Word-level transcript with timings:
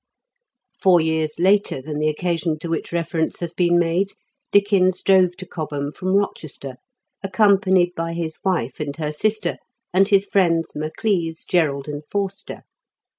Four 0.79 0.99
years 0.99 1.37
later 1.37 1.79
than 1.79 1.99
the 1.99 2.09
occasion 2.09 2.57
to 2.57 2.69
which 2.69 2.91
reference 2.91 3.39
has 3.39 3.53
been 3.53 3.77
made, 3.77 4.13
Dickens 4.51 5.03
drove 5.03 5.37
to 5.37 5.45
Cobham 5.45 5.91
from 5.91 6.07
Eochester, 6.15 6.77
accompanied 7.21 7.93
by 7.95 8.13
his 8.13 8.39
wife 8.43 8.79
and 8.79 8.95
her 8.95 9.11
sister, 9.11 9.57
and 9.93 10.07
his 10.07 10.25
friends 10.25 10.75
Maclise, 10.75 11.45
Jerrold, 11.45 11.87
and 11.87 12.01
Forster. 12.09 12.63